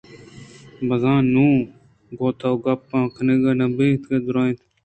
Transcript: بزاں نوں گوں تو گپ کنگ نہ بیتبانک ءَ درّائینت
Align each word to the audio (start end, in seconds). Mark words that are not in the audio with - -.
بزاں 0.87 1.19
نوں 1.33 1.55
گوں 2.17 2.33
تو 2.39 2.49
گپ 2.63 2.81
کنگ 3.15 3.45
نہ 3.59 3.65
بیتبانک 3.75 4.09
ءَ 4.21 4.25
درّائینت 4.25 4.59